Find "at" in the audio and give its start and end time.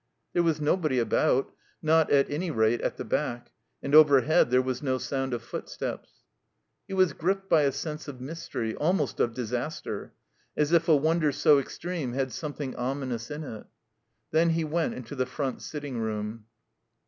2.09-2.27, 2.81-2.97